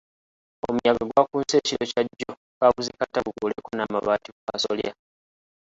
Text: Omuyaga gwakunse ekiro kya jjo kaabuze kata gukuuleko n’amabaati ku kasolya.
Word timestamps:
Omuyaga 0.67 1.03
gwakunse 1.09 1.53
ekiro 1.57 1.83
kya 1.91 2.01
jjo 2.09 2.31
kaabuze 2.57 2.91
kata 2.99 3.19
gukuuleko 3.25 3.69
n’amabaati 3.73 4.29
ku 4.35 4.41
kasolya. 4.49 4.91